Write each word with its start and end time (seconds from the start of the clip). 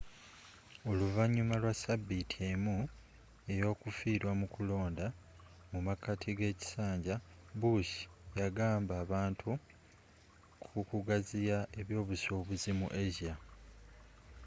oluvanyuma 0.89 1.55
lwa 1.61 1.73
sabiiti 1.83 2.37
emu 2.51 2.77
eyokufiirwa 3.53 4.31
mu 4.39 4.47
kulonda 4.53 5.05
mumakati 5.71 6.29
gekisanja 6.39 7.15
bush 7.59 7.93
yuagamba 8.33 8.93
abantu 9.03 9.49
ku 10.63 10.77
kugaziya 10.89 11.57
ebyobusuubuzi 11.79 12.71
mu 12.79 12.87
asia 13.03 13.33